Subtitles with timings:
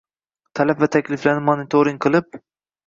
[0.59, 2.43] talab va takliflarini monitoring qilib